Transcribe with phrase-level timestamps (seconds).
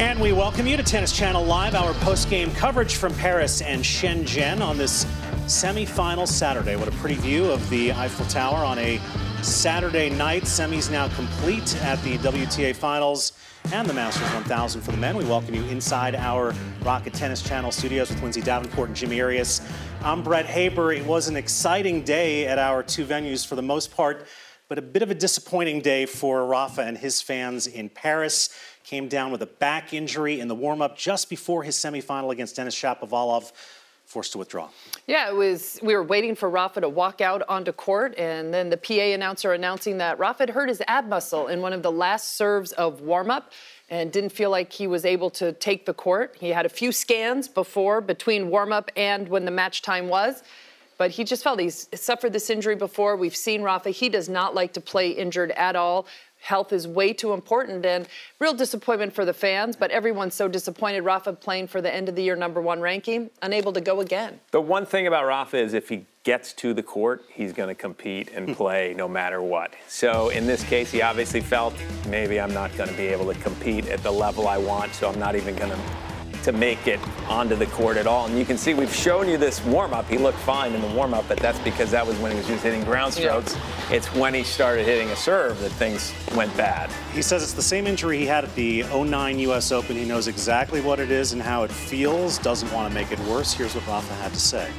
[0.00, 4.62] And we welcome you to Tennis Channel Live, our post-game coverage from Paris and Shenzhen
[4.62, 5.04] on this
[5.46, 6.74] semi-final Saturday.
[6.74, 8.98] What a pretty view of the Eiffel Tower on a
[9.42, 10.44] Saturday night.
[10.44, 13.34] Semis now complete at the WTA Finals
[13.72, 15.18] and the Masters 1000 for the men.
[15.18, 19.60] We welcome you inside our Rocket Tennis Channel studios with Lindsay Davenport and Jimmy Arias.
[20.02, 20.94] I'm Brett Haber.
[20.94, 24.26] It was an exciting day at our two venues for the most part,
[24.66, 28.48] but a bit of a disappointing day for Rafa and his fans in Paris
[28.90, 32.56] came down with a back injury in the warm up just before his semifinal against
[32.56, 33.52] Denis Shapovalov,
[34.04, 34.68] forced to withdraw.
[35.06, 35.78] Yeah, it was.
[35.80, 39.52] We were waiting for Rafa to walk out onto court, and then the PA announcer
[39.52, 43.00] announcing that Rafa had hurt his ab muscle in one of the last serves of
[43.00, 43.52] warm up
[43.90, 46.36] and didn't feel like he was able to take the court.
[46.40, 50.42] He had a few scans before, between warm up and when the match time was.
[50.98, 53.16] But he just felt he's suffered this injury before.
[53.16, 53.88] We've seen Rafa.
[53.88, 56.06] He does not like to play injured at all
[56.40, 58.08] health is way too important and
[58.38, 62.14] real disappointment for the fans but everyone's so disappointed rafa playing for the end of
[62.14, 64.40] the year number one ranking unable to go again.
[64.50, 67.74] The one thing about rafa is if he gets to the court he's going to
[67.74, 68.54] compete and hmm.
[68.54, 69.74] play no matter what.
[69.88, 71.74] So in this case he obviously felt
[72.08, 75.08] maybe i'm not going to be able to compete at the level i want so
[75.08, 75.78] i'm not even going to
[76.44, 78.26] to make it onto the court at all.
[78.26, 80.08] And you can see we've shown you this warm up.
[80.08, 82.46] He looked fine in the warm up, but that's because that was when he was
[82.46, 83.54] just hitting ground strokes.
[83.54, 83.96] Yeah.
[83.96, 86.90] It's when he started hitting a serve that things went bad.
[87.12, 89.96] He says it's the same injury he had at the 09 US Open.
[89.96, 93.18] He knows exactly what it is and how it feels, doesn't want to make it
[93.20, 93.52] worse.
[93.52, 94.70] Here's what Rafa had to say.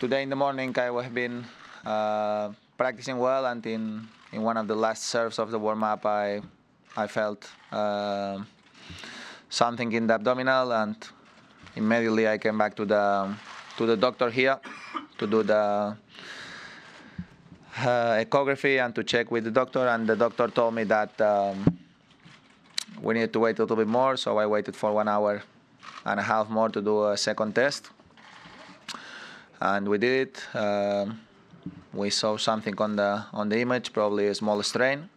[0.00, 1.44] Today in the morning, I have been
[1.84, 6.04] uh, practicing well, and in, in one of the last serves of the warm up,
[6.06, 6.40] I,
[6.96, 7.48] I felt.
[7.70, 8.40] Uh,
[9.52, 10.96] something in the abdominal, and
[11.76, 13.36] immediately I came back to the
[13.76, 14.58] to the doctor here
[15.18, 15.96] to do the uh,
[18.24, 19.86] ecography and to check with the doctor.
[19.86, 21.78] And the doctor told me that um,
[23.00, 25.42] we needed to wait a little bit more, so I waited for one hour
[26.04, 27.90] and a half more to do a second test.
[29.60, 30.56] And we did it.
[30.56, 31.20] Um,
[31.92, 35.10] we saw something on the on the image, probably a small strain.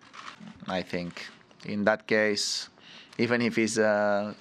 [0.67, 1.25] I think
[1.63, 2.69] in that case,
[3.17, 4.35] even if it's a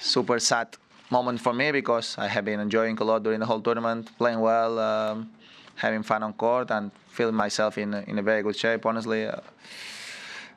[0.00, 0.68] super sad
[1.10, 4.40] moment for me because I have been enjoying a lot during the whole tournament, playing
[4.40, 5.30] well, um,
[5.76, 8.86] having fun on court, and feeling myself in in a very good shape.
[8.86, 9.40] Honestly, uh,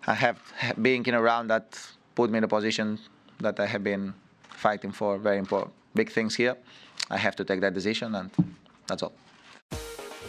[0.07, 0.37] I have
[0.81, 1.79] being in a round that
[2.15, 2.99] put me in a position
[3.39, 4.13] that I have been
[4.49, 6.57] fighting for very important big things here.
[7.09, 8.29] I have to take that decision, and
[8.87, 9.13] that's all.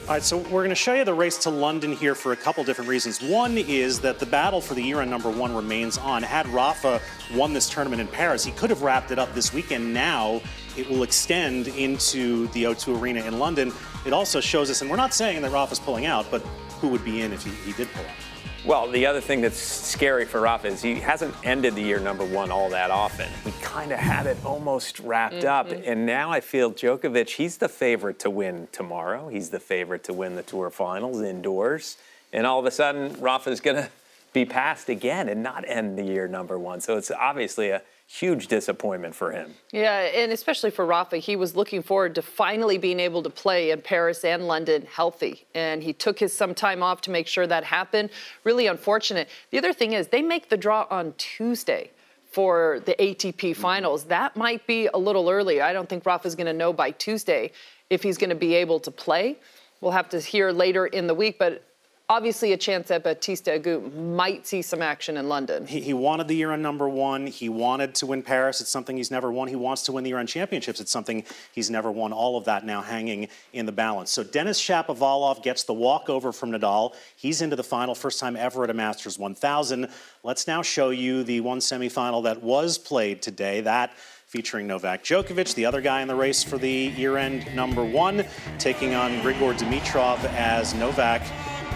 [0.07, 2.37] All right, so we're going to show you the race to London here for a
[2.37, 3.23] couple different reasons.
[3.23, 6.23] One is that the battle for the year end number one remains on.
[6.23, 7.01] Had Rafa
[7.33, 9.95] won this tournament in Paris, he could have wrapped it up this weekend.
[9.95, 10.43] Now
[10.77, 13.73] it will extend into the O2 Arena in London.
[14.05, 16.43] It also shows us, and we're not saying that Rafa's pulling out, but
[16.83, 18.34] who would be in if he, he did pull out?
[18.67, 22.25] Well, the other thing that's scary for Rafa is he hasn't ended the year number
[22.25, 23.29] one all that often.
[23.45, 25.47] He kind of had it almost wrapped mm-hmm.
[25.47, 29.29] up, and now I feel Djokovic, he's the favorite to win tomorrow.
[29.29, 31.99] He's the favorite to win the Tour Finals indoors,
[32.33, 33.91] and all of a sudden, Rafa's going to
[34.33, 36.81] be passed again and not end the year number one.
[36.81, 39.55] So it's obviously a huge disappointment for him.
[39.73, 43.71] Yeah, and especially for Rafa, he was looking forward to finally being able to play
[43.71, 45.47] in Paris and London healthy.
[45.55, 48.11] And he took his some time off to make sure that happened.
[48.45, 49.29] Really unfortunate.
[49.51, 51.91] The other thing is they make the draw on Tuesday
[52.31, 53.63] for the ATP mm-hmm.
[53.63, 54.05] finals.
[54.05, 55.61] That might be a little early.
[55.61, 57.53] I don't think Rafa's going to know by Tuesday
[57.91, 59.37] if he's going to be able to play.
[59.81, 61.63] We'll have to hear later in the week, but
[62.09, 65.67] obviously a chance that Bautista Agut might see some action in London.
[65.67, 67.27] He, he, wanted the year on number one.
[67.27, 68.61] He wanted to win Paris.
[68.61, 69.49] It's something he's never won.
[69.49, 70.81] He wants to win the year on championships.
[70.81, 72.13] It's something he's never won.
[72.13, 74.11] All of that now hanging in the balance.
[74.11, 76.95] So Denis Shapovalov gets the walkover from Nadal.
[77.17, 79.89] He's into the final, first time ever at a Masters 1000.
[80.23, 83.63] Let's now show you the one semifinal that was played today.
[83.63, 83.93] That
[84.27, 88.25] featuring Novak Djokovic, the other guy in the race for the year end number one,
[88.59, 91.23] taking on Grigor Dimitrov as Novak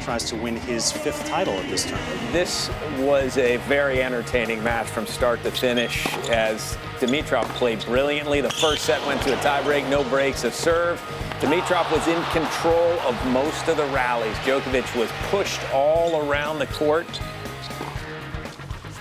[0.09, 2.33] tries to win his fifth title at this tournament.
[2.33, 8.41] This was a very entertaining match from start to finish as Dimitrov played brilliantly.
[8.41, 10.99] The first set went to a tiebreak, no breaks of serve.
[11.41, 14.35] Dimitrov was in control of most of the rallies.
[14.37, 17.21] Djokovic was pushed all around the court.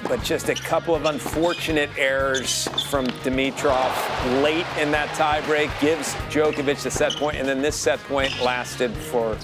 [0.09, 6.83] But just a couple of unfortunate errors from Dimitrov late in that tiebreak gives Djokovic
[6.83, 9.37] the set point, and then this set point lasted for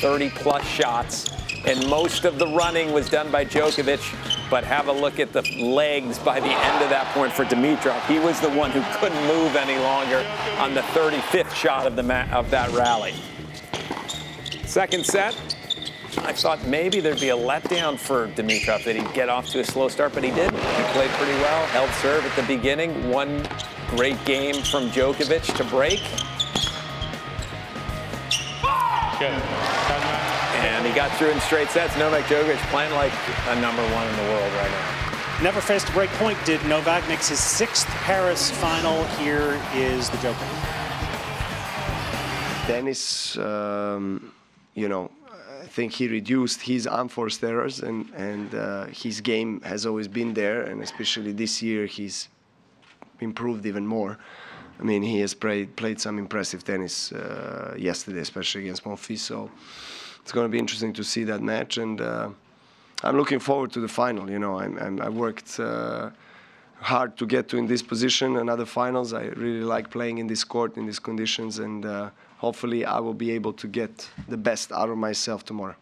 [0.00, 1.30] 30 plus shots.
[1.64, 5.42] And most of the running was done by Djokovic, but have a look at the
[5.60, 8.00] legs by the end of that point for Dimitrov.
[8.06, 10.24] He was the one who couldn't move any longer
[10.58, 13.14] on the 35th shot of, the ma- of that rally.
[14.64, 15.34] Second set,
[16.18, 19.64] I thought maybe there'd be a letdown for Dimitrov that he'd get off to a
[19.64, 20.58] slow start, but he didn't.
[20.58, 23.46] He played pretty well, held serve at the beginning, one
[23.90, 26.00] great game from Djokovic to break.
[29.18, 29.85] Good.
[30.96, 31.96] And he got through in straight sets.
[31.98, 33.12] Novak Djokovic playing like
[33.48, 35.42] a number one in the world right now.
[35.42, 36.38] Never faced a break point.
[36.46, 39.04] Did Novak makes his sixth Paris final.
[39.18, 40.46] Here is the Joker.
[42.66, 44.32] Denis, um,
[44.74, 45.10] you know,
[45.62, 50.32] I think he reduced his unforced errors, and and uh, his game has always been
[50.32, 52.28] there, and especially this year he's
[53.20, 54.18] improved even more.
[54.80, 59.18] I mean, he has played played some impressive tennis uh, yesterday, especially against Monfils.
[59.18, 59.50] So
[60.26, 62.28] it's going to be interesting to see that match, and uh,
[63.04, 64.28] I'm looking forward to the final.
[64.28, 66.10] You know, I'm, I'm, I worked uh,
[66.80, 69.12] hard to get to in this position and other finals.
[69.12, 73.14] I really like playing in this court in these conditions, and uh, hopefully I will
[73.14, 75.76] be able to get the best out of myself tomorrow.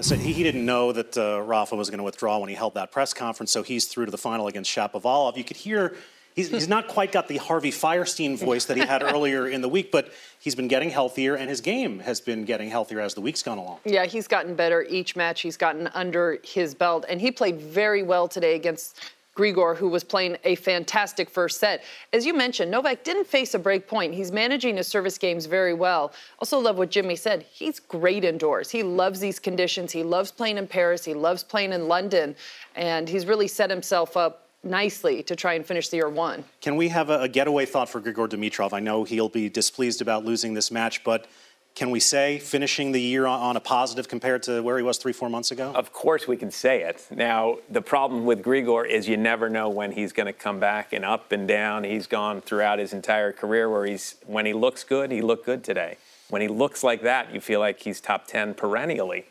[0.00, 2.74] So he, he didn't know that uh, Rafa was going to withdraw when he held
[2.74, 5.36] that press conference, so he's through to the final against Shapovalov.
[5.36, 5.94] You could hear
[6.38, 9.68] he's, he's not quite got the Harvey Fierstein voice that he had earlier in the
[9.68, 13.20] week, but he's been getting healthier, and his game has been getting healthier as the
[13.20, 13.78] week's gone along.
[13.84, 15.40] Yeah, he's gotten better each match.
[15.40, 19.00] He's gotten under his belt, and he played very well today against
[19.36, 21.84] Grigor, who was playing a fantastic first set.
[22.12, 24.14] As you mentioned, Novak didn't face a break point.
[24.14, 26.12] He's managing his service games very well.
[26.40, 27.44] Also, love what Jimmy said.
[27.52, 28.68] He's great indoors.
[28.68, 29.92] He loves these conditions.
[29.92, 31.04] He loves playing in Paris.
[31.04, 32.34] He loves playing in London.
[32.74, 36.44] And he's really set himself up nicely to try and finish the year one.
[36.60, 38.72] Can we have a, a getaway thought for Grigor Dimitrov?
[38.72, 41.26] I know he'll be displeased about losing this match, but
[41.74, 44.98] can we say finishing the year on, on, a positive compared to where he was
[44.98, 45.70] three, four months ago?
[45.74, 47.06] Of course, we can say it.
[47.10, 50.92] Now, the problem with Grigor is you never know when he's going to come back
[50.92, 51.84] and up and down.
[51.84, 55.62] He's gone throughout his entire career where he's, when he looks good, he looked good
[55.62, 55.98] today.
[56.30, 59.26] When he looks like that, you feel like he's top 10 perennially.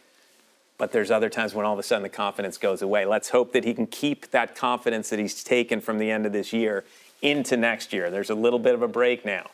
[0.78, 3.06] But there's other times when all of a sudden the confidence goes away.
[3.06, 6.34] Let's hope that he can keep that confidence that he's taken from the end of
[6.34, 6.86] this year
[7.22, 8.12] into next year.
[8.12, 9.50] There's a little bit of a break now.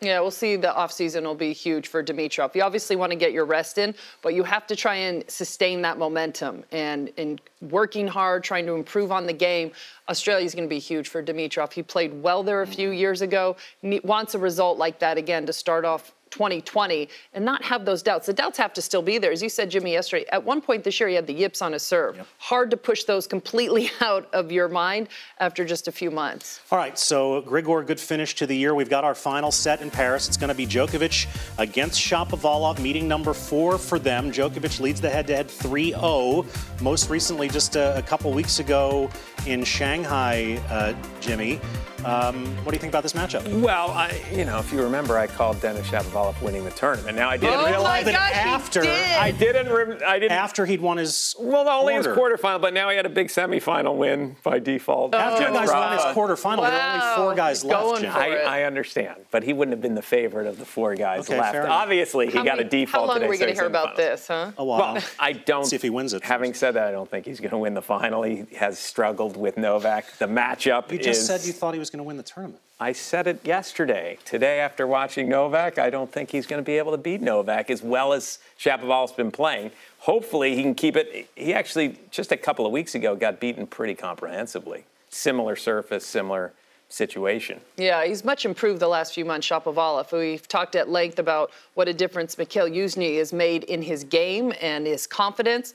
[0.00, 0.56] Yeah, we'll see.
[0.56, 2.54] The offseason will be huge for Dimitrov.
[2.54, 5.80] You obviously want to get your rest in, but you have to try and sustain
[5.82, 6.62] that momentum.
[6.72, 9.72] And in working hard, trying to improve on the game,
[10.08, 11.72] Australia is going to be huge for Dimitrov.
[11.72, 13.56] He played well there a few years ago.
[13.82, 18.26] Wants a result like that again to start off 2020 and not have those doubts.
[18.26, 19.30] The doubts have to still be there.
[19.30, 21.72] As you said, Jimmy, yesterday, at one point this year, he had the yips on
[21.72, 22.16] his serve.
[22.16, 22.26] Yep.
[22.38, 25.08] Hard to push those completely out of your mind
[25.38, 26.60] after just a few months.
[26.72, 28.74] All right, so Grigor, good finish to the year.
[28.74, 30.26] We've got our final set in Paris.
[30.26, 31.26] It's going to be Djokovic
[31.58, 34.32] against Shapovalov, meeting number four for them.
[34.32, 36.82] Djokovic leads the head-to-head 3-0.
[36.82, 39.08] Most recently, just a, a couple weeks ago
[39.46, 41.60] in Shanghai, uh, Jimmy.
[42.04, 43.44] Um, what do you think about this matchup?
[43.62, 47.16] Well, I, you know, if you remember, I called Denis Shapovalov winning the tournament.
[47.16, 48.90] Now I didn't oh realize that after did.
[48.90, 49.68] I didn't.
[49.68, 52.10] Re- I didn't after he'd won his well, only quarter.
[52.10, 55.14] his quarterfinal, but now he had a big semifinal win by default.
[55.14, 55.18] Oh.
[55.18, 56.70] After you guys won his quarterfinal, wow.
[56.70, 58.00] there were only four guys He's left.
[58.00, 58.12] Jim.
[58.12, 61.38] I, I, understand, but he wouldn't have been the favorite of the four guys okay,
[61.38, 61.56] left.
[61.56, 63.02] Obviously, he how got many, a default.
[63.02, 64.52] How long today, are we going to hear about this, huh?
[64.56, 64.94] A while.
[64.94, 66.22] Well, I don't see if he wins it.
[66.22, 66.60] Having first.
[66.60, 68.22] said that, I don't think he's going to win the final.
[68.22, 70.18] He has struggled with Novak.
[70.18, 72.60] The matchup You just is, said you thought he was going to win the tournament.
[72.84, 74.18] I said it yesterday.
[74.26, 77.70] Today, after watching Novak, I don't think he's going to be able to beat Novak
[77.70, 79.70] as well as Shapovalov's been playing.
[80.00, 81.26] Hopefully, he can keep it.
[81.34, 84.84] He actually, just a couple of weeks ago, got beaten pretty comprehensively.
[85.08, 86.52] Similar surface, similar
[86.90, 87.62] situation.
[87.78, 90.12] Yeah, he's much improved the last few months, Shapovalov.
[90.12, 94.52] We've talked at length about what a difference Mikhail Youzhny has made in his game
[94.60, 95.72] and his confidence.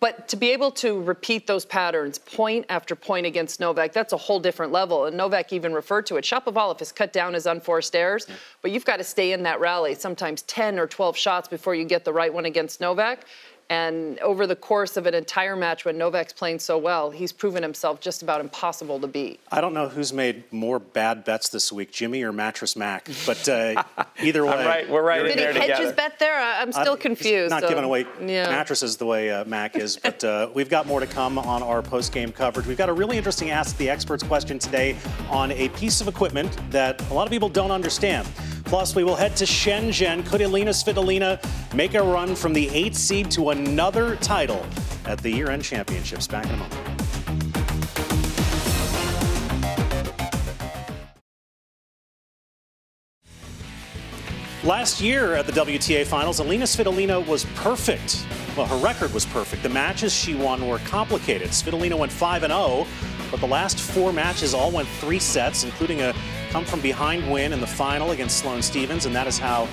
[0.00, 4.16] But to be able to repeat those patterns point after point against Novak, that's a
[4.16, 5.04] whole different level.
[5.04, 6.24] And Novak even referred to it.
[6.24, 8.36] Shapovalov has cut down his unforced errors, yeah.
[8.62, 11.84] but you've got to stay in that rally, sometimes 10 or 12 shots before you
[11.84, 13.26] get the right one against Novak.
[13.70, 17.62] And over the course of an entire match when Novak's playing so well, he's proven
[17.62, 19.40] himself just about impossible to beat.
[19.50, 23.48] I don't know who's made more bad bets this week, Jimmy or Mattress Mac, but
[23.48, 23.82] uh,
[24.22, 24.66] either way.
[24.66, 25.82] right, we're right Did he hedge together.
[25.82, 26.38] his bet there?
[26.38, 27.50] I'm still uh, confused.
[27.50, 28.50] Not so, giving away yeah.
[28.50, 31.82] mattresses the way uh, Mac is, but uh, we've got more to come on our
[31.82, 32.66] post-game coverage.
[32.66, 34.96] We've got a really interesting Ask the Experts question today
[35.30, 38.28] on a piece of equipment that a lot of people don't understand.
[38.74, 40.26] Plus, we will head to Shenzhen.
[40.26, 41.38] Could Elina Svitolina
[41.76, 44.66] make a run from the eighth seed to another title
[45.04, 46.26] at the year-end championships?
[46.26, 46.74] Back in a moment.
[54.64, 58.26] Last year at the WTA Finals, Elina Svitolina was perfect.
[58.56, 59.62] Well, her record was perfect.
[59.62, 61.50] The matches she won were complicated.
[61.50, 62.86] Svitolina went 5 0,
[63.30, 66.12] but the last four matches all went three sets, including a
[66.54, 69.66] come from behind win in the final against Sloane Stevens, and that is how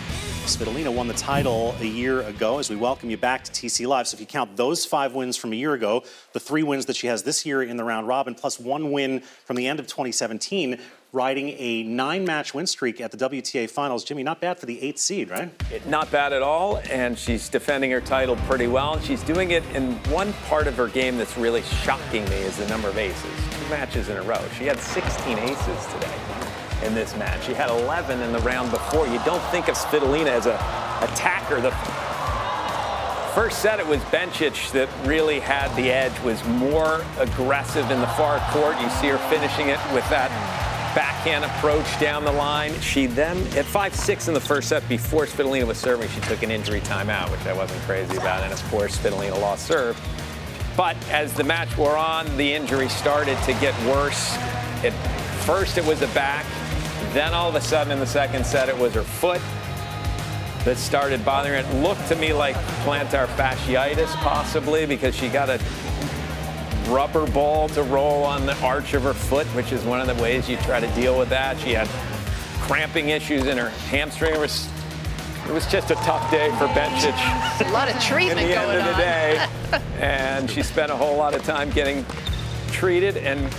[0.48, 4.08] Svitolina won the title a year ago as we welcome you back to TC Live.
[4.08, 6.96] So if you count those five wins from a year ago, the three wins that
[6.96, 9.86] she has this year in the round robin, plus one win from the end of
[9.86, 10.80] 2017,
[11.14, 14.04] riding a nine match win streak at the WTA finals.
[14.04, 15.52] Jimmy, not bad for the eighth seed, right?
[15.86, 18.96] Not bad at all, and she's defending her title pretty well.
[18.96, 22.58] And she's doing it in one part of her game that's really shocking me is
[22.58, 23.24] the number of aces.
[23.52, 24.42] Two matches in a row.
[24.58, 26.31] She had 16 aces today
[26.84, 27.46] in this match.
[27.46, 29.08] She had 11 in the round before.
[29.08, 30.56] You don't think of Svitolina as a
[31.02, 31.62] attacker.
[31.62, 31.72] The
[33.34, 38.08] first set, it was Bencic that really had the edge, was more aggressive in the
[38.08, 38.80] far court.
[38.82, 40.30] You see her finishing it with that
[40.94, 42.74] backhand approach down the line.
[42.82, 46.52] She then, at 5-6 in the first set, before Svitolina was serving, she took an
[46.52, 48.44] injury timeout, which I wasn't crazy about.
[48.44, 50.00] And of course, Svitolina lost serve.
[50.76, 54.36] But as the match wore on, the injury started to get worse.
[54.84, 54.94] At
[55.46, 56.46] first, it was the back.
[57.14, 59.42] Then all of a sudden, in the second set, it was her foot
[60.64, 61.70] that started bothering her.
[61.70, 65.60] It looked to me like plantar fasciitis, possibly, because she got a
[66.90, 70.22] rubber ball to roll on the arch of her foot, which is one of the
[70.22, 71.60] ways you try to deal with that.
[71.60, 71.88] She had
[72.62, 74.34] cramping issues in her hamstring.
[74.34, 74.70] It was,
[75.48, 77.68] it was just a tough day for Bencic.
[77.68, 79.00] A lot of treatment in the going end of the on.
[79.00, 79.48] day.
[80.00, 82.06] and she spent a whole lot of time getting
[82.72, 83.18] treated.
[83.18, 83.54] And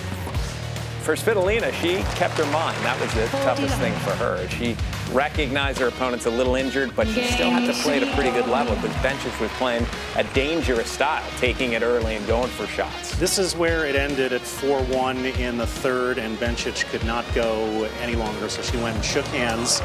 [1.02, 2.76] for Svitolina, she kept her mind.
[2.84, 4.48] That was the toughest thing for her.
[4.48, 4.76] She
[5.12, 8.30] recognized her opponent's a little injured, but she still had to play at a pretty
[8.30, 9.84] good level because Bencic was playing
[10.16, 13.16] a dangerous style, taking it early and going for shots.
[13.16, 17.84] This is where it ended at 4-1 in the third, and Bencic could not go
[18.00, 19.80] any longer, so she went and shook hands.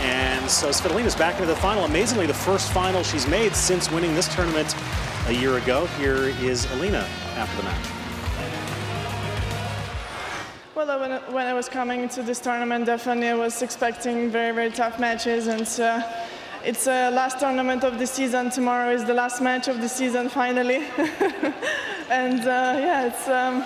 [0.00, 1.84] And so Svitolina's back into the final.
[1.84, 4.74] Amazingly, the first final she's made since winning this tournament
[5.26, 5.86] a year ago.
[5.98, 7.99] Here is Alina after the match.
[10.80, 14.30] Well, uh, when, I- when I was coming to this tournament, definitely I was expecting
[14.30, 15.46] very, very tough matches.
[15.46, 16.02] And uh,
[16.64, 18.48] it's the last tournament of the season.
[18.48, 20.76] Tomorrow is the last match of the season, finally.
[22.08, 23.62] and uh, yeah, it's, um,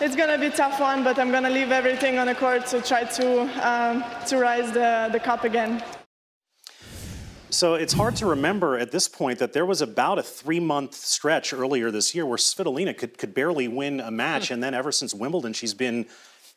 [0.00, 2.34] it's going to be a tough one, but I'm going to leave everything on the
[2.34, 5.80] court to try to, um, to rise the, the cup again.
[7.50, 11.52] So it's hard to remember at this point that there was about a three-month stretch
[11.52, 15.14] earlier this year where Svitolina could, could barely win a match, and then ever since
[15.14, 16.06] Wimbledon, she's been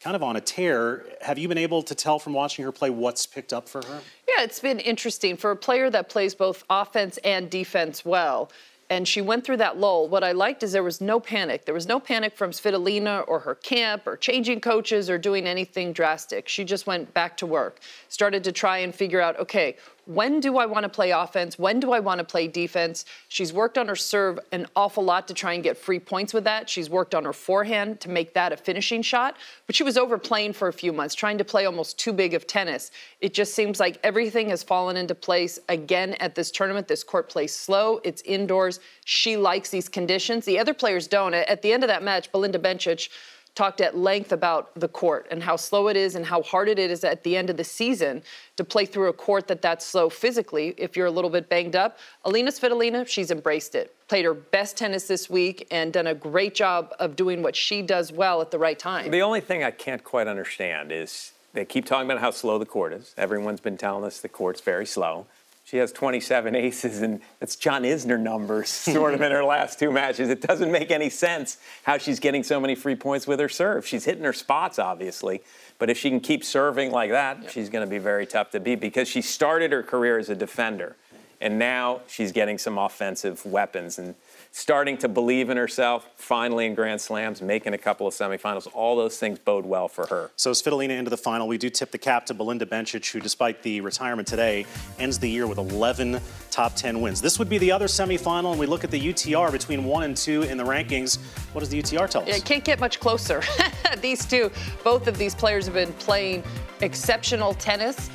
[0.03, 1.05] kind of on a tear.
[1.21, 4.01] Have you been able to tell from watching her play what's picked up for her?
[4.27, 8.51] Yeah, it's been interesting for a player that plays both offense and defense well.
[8.89, 10.09] And she went through that lull.
[10.09, 11.63] What I liked is there was no panic.
[11.63, 15.93] There was no panic from Svitolina or her camp or changing coaches or doing anything
[15.93, 16.49] drastic.
[16.49, 17.79] She just went back to work,
[18.09, 21.57] started to try and figure out, okay, when do I want to play offense?
[21.57, 23.05] When do I want to play defense?
[23.29, 26.43] She's worked on her serve an awful lot to try and get free points with
[26.43, 26.69] that.
[26.69, 30.53] She's worked on her forehand to make that a finishing shot, but she was overplaying
[30.53, 32.91] for a few months, trying to play almost too big of tennis.
[33.21, 36.87] It just seems like everything has fallen into place again at this tournament.
[36.87, 38.79] This court plays slow, it's indoors.
[39.05, 40.45] She likes these conditions.
[40.45, 41.33] The other players don't.
[41.33, 43.09] At the end of that match, Belinda Bencic
[43.55, 46.79] talked at length about the court and how slow it is and how hard it
[46.79, 48.23] is at the end of the season
[48.57, 51.75] to play through a court that that's slow physically if you're a little bit banged
[51.75, 51.99] up.
[52.25, 53.95] Alina Svitolina, she's embraced it.
[54.07, 57.81] Played her best tennis this week and done a great job of doing what she
[57.81, 59.11] does well at the right time.
[59.11, 62.65] The only thing I can't quite understand is they keep talking about how slow the
[62.65, 63.13] court is.
[63.17, 65.27] Everyone's been telling us the court's very slow.
[65.65, 69.91] She has 27 aces, and it's John Isner numbers, sort of, in her last two
[69.91, 70.29] matches.
[70.29, 73.87] It doesn't make any sense how she's getting so many free points with her serve.
[73.87, 75.41] She's hitting her spots, obviously,
[75.79, 78.59] but if she can keep serving like that, she's going to be very tough to
[78.59, 80.97] beat because she started her career as a defender,
[81.39, 84.15] and now she's getting some offensive weapons and
[84.55, 88.67] starting to believe in herself, finally in Grand Slams, making a couple of semifinals.
[88.71, 90.29] All those things bode well for her.
[90.35, 91.47] So Svitolina into the final.
[91.47, 94.67] We do tip the cap to Belinda Bencic, who, despite the retirement today,
[94.99, 97.19] ends the year with 11 top 10 wins.
[97.19, 100.15] This would be the other semifinal, and we look at the UTR between one and
[100.15, 101.17] two in the rankings.
[101.53, 102.37] What does the UTR tell us?
[102.37, 103.41] It can't get much closer.
[104.01, 104.51] these two,
[104.83, 106.43] both of these players have been playing
[106.81, 108.11] exceptional tennis.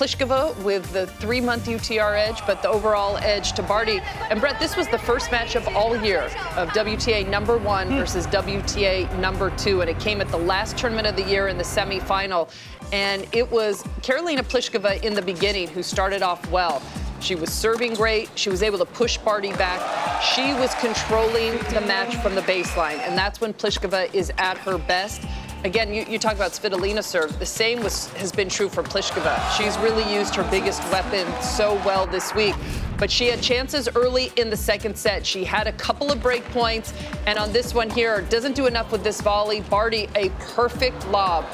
[0.00, 4.00] Pliskova with the three month UTR edge, but the overall edge to Barty.
[4.30, 6.22] And Brett, this was the first matchup all year
[6.56, 7.96] of WTA number one hmm.
[7.96, 11.58] versus WTA number two, and it came at the last tournament of the year in
[11.58, 12.50] the semifinal.
[12.94, 16.80] And it was Karolina Pliskova in the beginning who started off well.
[17.20, 18.30] She was serving great.
[18.36, 20.22] She was able to push Barty back.
[20.22, 24.78] She was controlling the match from the baseline, and that's when Pliskova is at her
[24.78, 25.26] best.
[25.62, 27.38] Again, you, you talk about Svitolina serve.
[27.38, 29.38] The same was, has been true for Pliskova.
[29.58, 32.54] She's really used her biggest weapon so well this week.
[33.00, 35.26] But she had chances early in the second set.
[35.26, 36.92] She had a couple of break points,
[37.26, 39.62] and on this one here, doesn't do enough with this volley.
[39.62, 41.46] Barty, a perfect lob.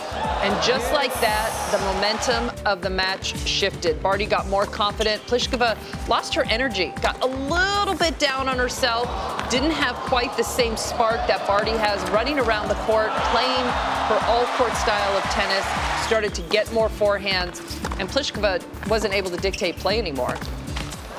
[0.43, 4.03] And just like that, the momentum of the match shifted.
[4.03, 5.23] Barty got more confident.
[5.23, 9.07] Pliskova lost her energy, got a little bit down on herself,
[9.49, 13.65] didn't have quite the same spark that Barty has running around the court, playing
[14.09, 15.65] her all court style of tennis,
[16.05, 17.61] started to get more forehands,
[18.01, 20.35] and Pliskova wasn't able to dictate play anymore.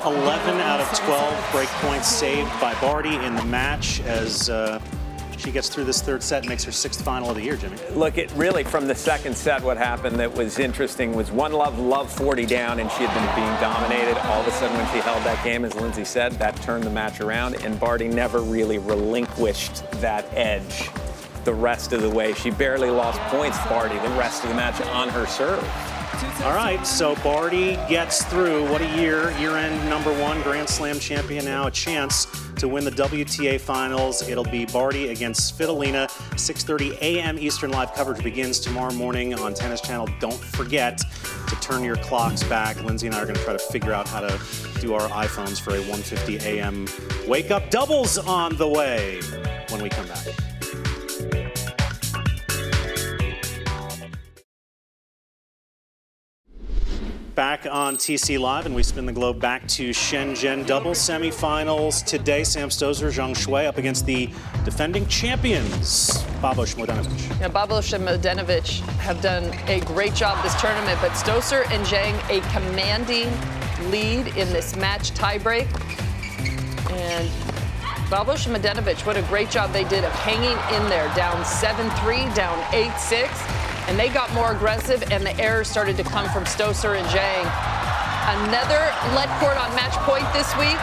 [0.04, 4.80] 11 out of 12 break points saved by Barty in the match as uh,
[5.38, 7.76] she gets through this third set and makes her sixth final of the year, Jimmy.
[7.94, 11.78] Look, it really from the second set, what happened that was interesting was one love,
[11.78, 14.16] love 40 down, and she had been being dominated.
[14.26, 16.90] All of a sudden, when she held that game, as Lindsay said, that turned the
[16.90, 20.90] match around, and Barty never really relinquished that edge
[21.44, 22.34] the rest of the way.
[22.34, 25.62] She barely lost points, Barty, the rest of the match on her serve.
[26.44, 28.68] All right, so Barty gets through.
[28.70, 29.30] What a year.
[29.38, 31.68] Year end number one Grand Slam champion now.
[31.68, 34.28] A chance to win the WTA finals.
[34.28, 36.08] It'll be Barty against Svitolina.
[36.32, 37.38] 6.30 a.m.
[37.38, 40.08] Eastern live coverage begins tomorrow morning on Tennis Channel.
[40.18, 42.82] Don't forget to turn your clocks back.
[42.82, 44.40] Lindsay and I are going to try to figure out how to
[44.80, 46.86] do our iPhones for a 1.50 a.m.
[47.28, 47.70] wake up.
[47.70, 49.20] Doubles on the way
[49.68, 50.26] when we come back.
[57.38, 60.66] Back on TC Live, and we spin the globe back to Shenzhen.
[60.66, 62.42] Double semifinals today.
[62.42, 64.28] Sam Stosur, Zhang Shuai up against the
[64.64, 67.40] defending champions, Babos Mladenovic.
[67.40, 68.02] Yeah, Babos and
[68.98, 73.30] have done a great job this tournament, but Stosur and Zhang a commanding
[73.88, 75.68] lead in this match tiebreak.
[76.90, 77.30] And
[78.10, 78.56] Babos and
[79.06, 83.57] what a great job they did of hanging in there, down 7-3, down 8-6
[83.88, 87.44] and they got more aggressive, and the errors started to come from Stosur and Zhang.
[88.44, 90.76] Another lead court on match point this week.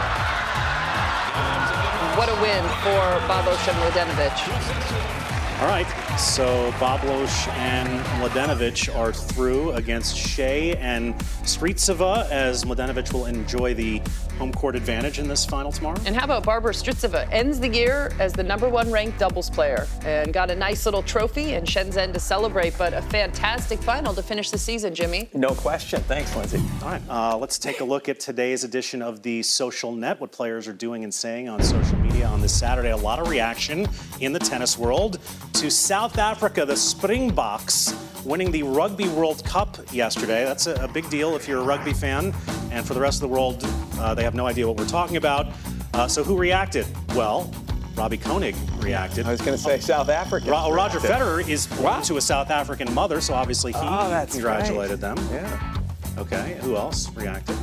[2.17, 5.34] What a win for Babos and Mladenovic.
[5.61, 5.87] All right,
[6.19, 7.87] so Babos and
[8.19, 14.01] Mladenovic are through against Hsieh and Strycova as Mladenovic will enjoy the
[14.37, 15.97] home court advantage in this final tomorrow.
[16.05, 17.31] And how about Barbara Strycova?
[17.31, 21.01] Ends the year as the number one ranked doubles player and got a nice little
[21.01, 25.29] trophy in Shenzhen to celebrate, but a fantastic final to finish the season, Jimmy.
[25.33, 26.01] No question.
[26.01, 26.61] Thanks, Lindsay.
[26.81, 30.33] All right, uh, let's take a look at today's edition of the Social Net, what
[30.33, 32.91] players are doing and saying on social media on this Saturday.
[32.91, 33.87] A lot of reaction
[34.19, 35.19] in the tennis world
[35.53, 37.93] to South Africa, the Springboks
[38.25, 40.43] winning the Rugby World Cup yesterday.
[40.45, 42.33] That's a, a, big deal if you're a rugby fan.
[42.71, 43.63] And for the rest of the world,
[43.99, 45.47] uh, they have no idea what we're talking about.
[45.93, 46.85] Uh, so who reacted?
[47.15, 47.53] Well,
[47.95, 49.25] Robbie Koenig reacted.
[49.25, 50.49] I was going to say South Africa.
[50.49, 55.01] Ro- Roger Federer is born to a South African mother, so obviously he oh, congratulated
[55.01, 55.15] right.
[55.15, 55.29] them.
[55.31, 55.77] Yeah.
[56.17, 56.57] Okay.
[56.61, 57.57] Who else reacted?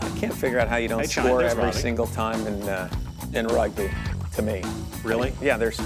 [0.00, 1.76] I can't figure out how you don't hey, score every Robbie.
[1.76, 2.88] single time in uh,
[3.34, 3.90] in rugby.
[4.32, 4.62] To me.
[5.02, 5.32] Really?
[5.40, 5.56] Yeah.
[5.56, 5.78] There's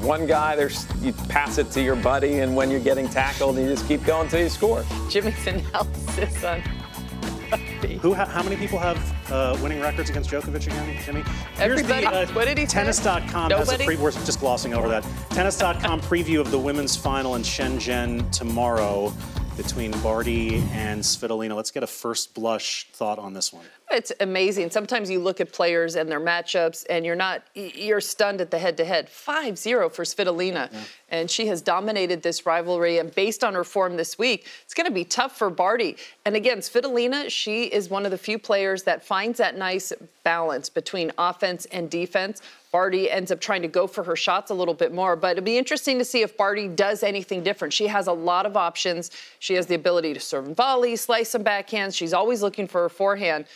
[0.00, 3.66] one guy, there's you pass it to your buddy, and when you're getting tackled, you
[3.66, 4.84] just keep going until you score.
[5.08, 6.62] Jimmy's analysis on
[8.00, 8.14] who?
[8.14, 8.98] how many people have
[9.30, 11.24] uh, winning records against Djokovic again, Jimmy?
[11.58, 12.06] Everybody.
[12.06, 15.04] The, uh, what did he Tennis.com has a pre- We're just glossing over that.
[15.30, 19.12] Tennis.com preview of the women's final in Shenzhen tomorrow
[19.56, 21.54] between Barty and Svitolina.
[21.54, 23.64] Let's get a first blush thought on this one.
[23.92, 24.70] It's amazing.
[24.70, 28.58] Sometimes you look at players and their matchups and you're not you're stunned at the
[28.58, 29.08] head to head.
[29.08, 30.72] 5-0 for Svitolina.
[30.72, 30.80] Yeah.
[31.08, 34.86] And she has dominated this rivalry and based on her form this week, it's going
[34.86, 35.96] to be tough for Barty.
[36.24, 40.68] And again, Svitolina, she is one of the few players that finds that nice balance
[40.68, 42.42] between offense and defense.
[42.70, 45.16] Barty ends up trying to go for her shots a little bit more.
[45.16, 47.74] But it'll be interesting to see if Barty does anything different.
[47.74, 49.10] She has a lot of options.
[49.40, 51.96] She has the ability to serve and volley, slice some backhands.
[51.96, 53.46] She's always looking for her forehand.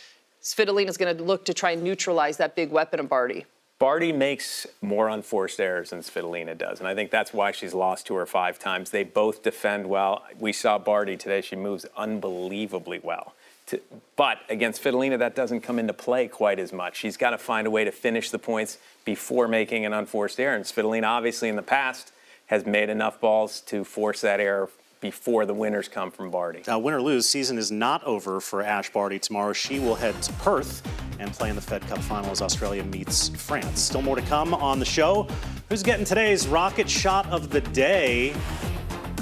[0.45, 3.47] Svitolina is going to look to try and neutralize that big weapon of Barty.
[3.79, 8.05] Barty makes more unforced errors than Svitolina does, and I think that's why she's lost
[8.07, 8.91] to her five times.
[8.91, 10.23] They both defend well.
[10.39, 13.33] We saw Barty today; she moves unbelievably well.
[13.67, 13.81] To,
[14.15, 16.95] but against Svitolina, that doesn't come into play quite as much.
[16.95, 20.55] She's got to find a way to finish the points before making an unforced error.
[20.55, 22.13] And Svitolina, obviously, in the past,
[22.45, 24.69] has made enough balls to force that error
[25.05, 26.63] before the winners come from Barty.
[26.65, 29.53] Now, win or lose, season is not over for Ash Barty tomorrow.
[29.53, 30.81] She will head to Perth
[31.19, 33.81] and play in the Fed Cup final as Australia meets France.
[33.81, 35.27] Still more to come on the show.
[35.69, 38.33] Who's getting today's rocket shot of the day?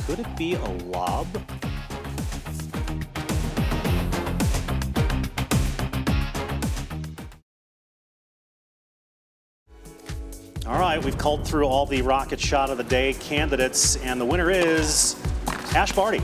[0.07, 1.27] Could it be a lob?
[10.65, 14.25] All right, we've culled through all the rocket shot of the day candidates, and the
[14.25, 15.17] winner is
[15.75, 16.21] Ash Barty.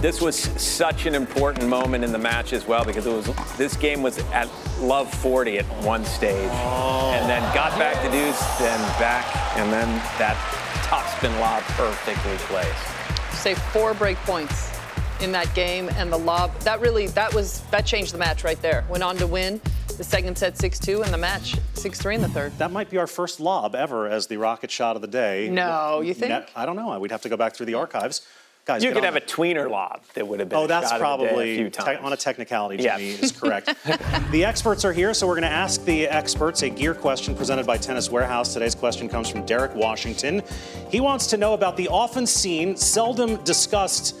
[0.00, 3.76] This was such an important moment in the match as well because it was this
[3.76, 4.48] game was at
[4.80, 7.12] love 40 at one stage, oh.
[7.14, 9.24] and then got back to deuce, then back,
[9.56, 10.36] and then that
[10.84, 13.40] topspin lob perfectly placed.
[13.42, 14.76] Say four break points
[15.20, 18.60] in that game, and the lob that really that was that changed the match right
[18.62, 18.84] there.
[18.88, 19.60] Went on to win
[19.98, 22.56] the second set 6-2 and the match 6-3 in the third.
[22.58, 25.48] That might be our first lob ever as the rocket shot of the day.
[25.50, 26.48] No, you think?
[26.54, 26.96] I don't know.
[27.00, 28.24] We'd have to go back through the archives.
[28.68, 30.58] Guys, you could have a tweener lob that would have been.
[30.58, 32.76] Oh, that's probably a te- on a technicality.
[32.82, 33.18] Jimmy yeah.
[33.22, 33.74] is correct.
[34.30, 37.66] the experts are here, so we're going to ask the experts a gear question presented
[37.66, 38.52] by Tennis Warehouse.
[38.52, 40.42] Today's question comes from Derek Washington.
[40.90, 44.20] He wants to know about the often seen, seldom discussed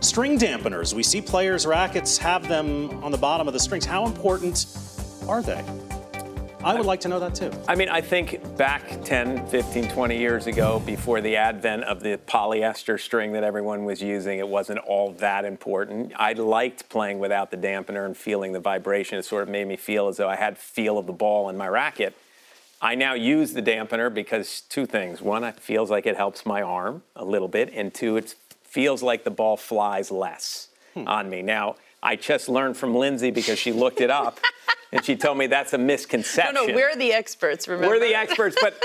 [0.00, 0.94] string dampeners.
[0.94, 3.84] We see players' rackets have them on the bottom of the strings.
[3.84, 4.68] How important
[5.28, 5.62] are they?
[6.64, 7.50] I would like to know that too.
[7.66, 12.20] I mean, I think back 10, 15, 20 years ago, before the advent of the
[12.28, 16.12] polyester string that everyone was using, it wasn't all that important.
[16.14, 19.18] I liked playing without the dampener and feeling the vibration.
[19.18, 21.56] It sort of made me feel as though I had feel of the ball in
[21.56, 22.14] my racket.
[22.80, 25.20] I now use the dampener because two things.
[25.20, 29.02] One, it feels like it helps my arm a little bit, and two, it feels
[29.02, 31.08] like the ball flies less hmm.
[31.08, 31.42] on me.
[31.42, 34.38] Now, I just learned from Lindsay because she looked it up.
[34.92, 36.54] and she told me that's a misconception.
[36.54, 37.88] No, no, we're the experts, remember?
[37.88, 38.80] We're the experts, but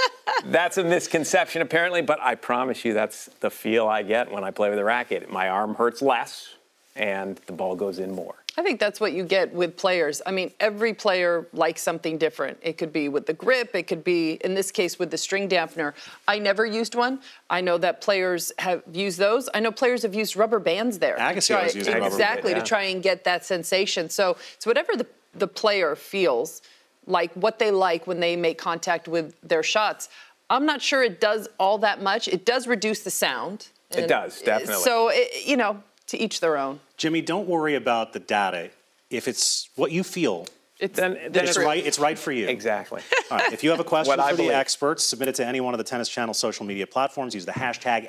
[0.46, 2.02] that's a misconception apparently.
[2.02, 5.30] But I promise you, that's the feel I get when I play with a racket.
[5.30, 6.56] My arm hurts less,
[6.96, 8.36] and the ball goes in more.
[8.60, 10.20] I think that's what you get with players.
[10.26, 12.58] I mean, every player likes something different.
[12.64, 15.48] It could be with the grip, it could be, in this case, with the string
[15.48, 15.94] dampener.
[16.28, 17.20] I never used one.
[17.52, 19.48] I know that players have used those.
[19.54, 21.18] I know players have used rubber bands there.
[21.18, 22.60] Agassi always used Exactly, yeah.
[22.60, 24.10] to try and get that sensation.
[24.10, 26.62] So it's whatever the, the player feels
[27.06, 30.10] like, what they like when they make contact with their shots.
[30.50, 32.28] I'm not sure it does all that much.
[32.28, 33.70] It does reduce the sound.
[33.92, 34.84] It does, definitely.
[34.84, 36.80] So, it, you know, to each their own.
[36.98, 38.70] Jimmy, don't worry about the data.
[39.10, 40.48] If it's what you feel,
[40.80, 41.86] it's, then, then it's, right.
[41.86, 42.48] It's right for you.
[42.48, 43.02] Exactly.
[43.32, 43.52] All right.
[43.52, 45.84] If you have a question for the experts, submit it to any one of the
[45.84, 47.34] Tennis Channel social media platforms.
[47.34, 48.08] Use the hashtag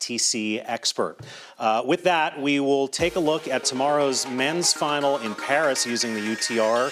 [0.00, 1.16] AskTheTCExpert.
[1.58, 6.14] Uh, with that, we will take a look at tomorrow's men's final in Paris using
[6.14, 6.90] the UTR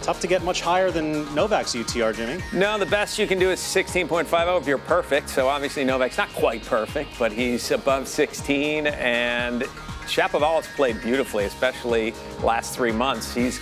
[0.00, 2.42] tough to get much higher than Novak's UTR, Jimmy.
[2.54, 5.28] No, the best you can do is 16.50 if you're perfect.
[5.28, 8.86] So obviously Novak's not quite perfect, but he's above 16.
[8.86, 9.62] And
[10.06, 13.34] Shapovalov's played beautifully, especially last three months.
[13.34, 13.60] He's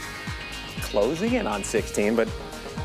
[0.83, 2.29] closing in on 16, but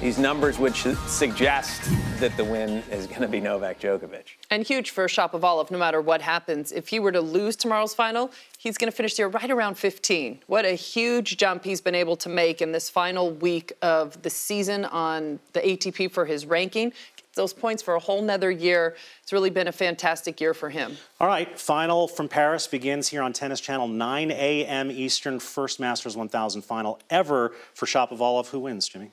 [0.01, 1.83] these numbers would suggest
[2.19, 4.23] that the win is going to be Novak Djokovic.
[4.49, 6.71] And huge for Shapovalov, no matter what happens.
[6.71, 9.75] If he were to lose tomorrow's final, he's going to finish the year right around
[9.75, 10.39] 15.
[10.47, 14.29] What a huge jump he's been able to make in this final week of the
[14.31, 16.93] season on the ATP for his ranking
[17.33, 18.95] those points for a whole nother year.
[19.23, 20.97] It's really been a fantastic year for him.
[21.19, 24.91] All right, final from Paris begins here on Tennis Channel, 9 a.m.
[24.91, 28.47] Eastern, first Masters 1000 final ever for Shapovalov.
[28.47, 29.11] Who wins, Jimmy?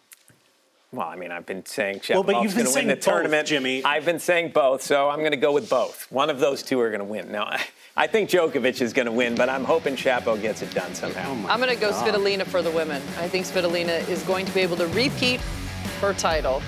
[0.91, 3.47] Well, I mean, I've been saying Shapovalov's well, going to win the tournament.
[3.47, 3.85] Jimmy.
[3.85, 6.11] I've been saying both, so I'm going to go with both.
[6.11, 7.31] One of those two are going to win.
[7.31, 7.55] Now,
[7.97, 11.31] I think Djokovic is going to win, but I'm hoping Chapo gets it done somehow.
[11.31, 13.03] Oh I'm going to go Svitolina for the women.
[13.19, 15.41] I think Svitolina is going to be able to repeat
[16.01, 16.63] her title.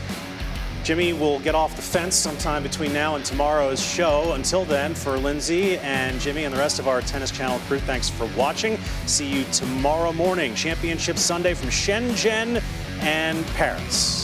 [0.83, 4.33] Jimmy will get off the fence sometime between now and tomorrow's show.
[4.33, 8.09] Until then, for Lindsay and Jimmy and the rest of our Tennis Channel crew, thanks
[8.09, 8.79] for watching.
[9.07, 10.55] See you tomorrow morning.
[10.55, 12.63] Championship Sunday from Shenzhen
[13.03, 14.20] and Paris.